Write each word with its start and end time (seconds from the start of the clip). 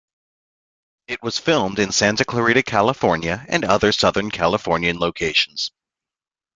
It 1.07 1.21
was 1.21 1.37
filmed 1.37 1.77
in 1.77 1.91
Santa 1.91 2.25
Clarita, 2.25 2.63
California, 2.63 3.45
and 3.47 3.63
other 3.63 3.91
Southern 3.91 4.31
Californian 4.31 4.97
locations. 4.97 5.69